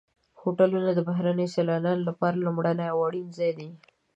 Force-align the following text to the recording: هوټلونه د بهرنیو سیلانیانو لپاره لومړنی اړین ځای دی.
هوټلونه 0.41 0.89
د 0.93 0.99
بهرنیو 1.07 1.53
سیلانیانو 1.55 2.07
لپاره 2.09 2.41
لومړنی 2.43 2.87
اړین 3.03 3.27
ځای 3.37 3.51
دی. 3.59 3.69